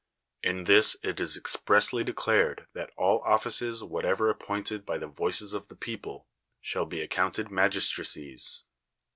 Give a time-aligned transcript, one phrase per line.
[0.41, 5.67] In this it is expressly declared that all offices whatever appointed by the voices of
[5.67, 6.27] the people
[6.59, 8.63] shall be accounted magistracies.